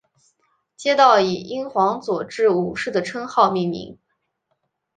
[0.75, 3.99] 街道以英皇佐治五世的称号命名。